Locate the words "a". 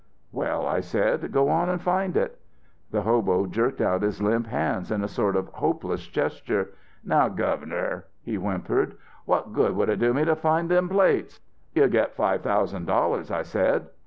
5.03-5.07